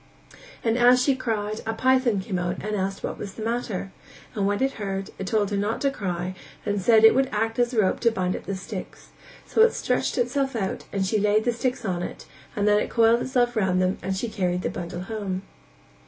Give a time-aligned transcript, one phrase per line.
[0.63, 3.91] and as she cried a python came out and asked what was the matter,
[4.33, 6.33] and when it heard, it told her not to cry
[6.65, 9.09] and said that it would act as a rope to bind up the sticks;
[9.45, 12.25] so it stretched itself out and she laid the sticks on it
[12.55, 15.43] and then it coiled itself round them and she carried the bundle home.